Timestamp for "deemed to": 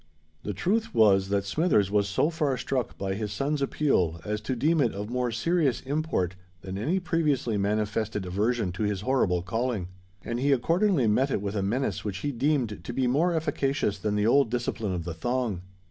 12.31-12.93